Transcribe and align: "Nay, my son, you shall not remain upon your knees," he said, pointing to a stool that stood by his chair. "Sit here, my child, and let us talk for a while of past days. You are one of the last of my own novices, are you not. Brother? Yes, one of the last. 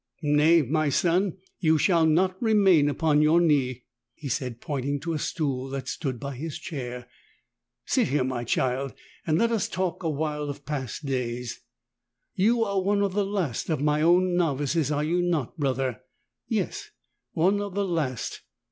"Nay, 0.23 0.63
my 0.63 0.89
son, 0.89 1.37
you 1.59 1.77
shall 1.77 2.07
not 2.07 2.35
remain 2.41 2.89
upon 2.89 3.21
your 3.21 3.39
knees," 3.39 3.81
he 4.15 4.27
said, 4.29 4.59
pointing 4.59 4.99
to 5.01 5.13
a 5.13 5.19
stool 5.19 5.69
that 5.69 5.87
stood 5.87 6.19
by 6.19 6.33
his 6.35 6.57
chair. 6.57 7.07
"Sit 7.85 8.07
here, 8.07 8.23
my 8.23 8.43
child, 8.43 8.95
and 9.27 9.37
let 9.37 9.51
us 9.51 9.69
talk 9.69 10.01
for 10.01 10.07
a 10.07 10.09
while 10.09 10.49
of 10.49 10.65
past 10.65 11.05
days. 11.05 11.61
You 12.33 12.63
are 12.63 12.81
one 12.81 13.03
of 13.03 13.13
the 13.13 13.23
last 13.23 13.69
of 13.69 13.79
my 13.79 14.01
own 14.01 14.35
novices, 14.35 14.91
are 14.91 15.03
you 15.03 15.21
not. 15.21 15.55
Brother? 15.59 16.01
Yes, 16.47 16.89
one 17.33 17.61
of 17.61 17.75
the 17.75 17.85
last. 17.85 18.41